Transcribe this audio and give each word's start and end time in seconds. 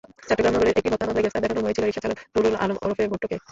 চট্টগ্রাম 0.27 0.53
নগরের 0.55 0.73
একটি 0.79 0.89
হত্যা 0.91 1.07
মামলায় 1.07 1.23
গ্রেপ্তার 1.23 1.43
দেখানো 1.45 1.65
হয়েছিল 1.67 1.83
রিকশাচালক 1.85 2.17
নুরুল 2.35 2.55
আলম 2.63 2.77
ওরফে 2.83 3.03
ভুট্টোকে। 3.11 3.35